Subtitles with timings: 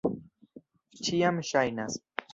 [1.09, 1.99] Ĉiam ŝajnas.